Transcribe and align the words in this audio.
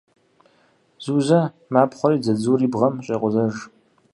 Зузэ 1.03 1.39
мапхъуэри 1.73 2.21
дзадзур 2.21 2.59
и 2.65 2.69
бгъэм 2.71 2.95
щӏекъузэж. 3.05 3.55